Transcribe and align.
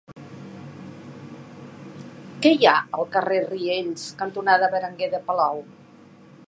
Què 2.45 2.53
hi 2.55 2.69
ha 2.69 2.73
al 2.99 3.07
carrer 3.17 3.39
Riells 3.45 4.09
cantonada 4.23 4.73
Berenguer 4.75 5.13
de 5.15 5.23
Palou? 5.29 5.65